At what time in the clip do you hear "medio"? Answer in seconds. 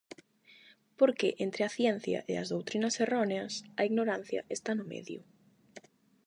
4.93-5.21